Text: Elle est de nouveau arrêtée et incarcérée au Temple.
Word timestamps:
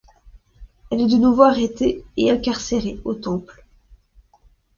Elle 0.89 1.01
est 1.01 1.05
de 1.07 1.17
nouveau 1.17 1.43
arrêtée 1.43 2.03
et 2.17 2.31
incarcérée 2.31 2.99
au 3.05 3.13
Temple. 3.13 3.63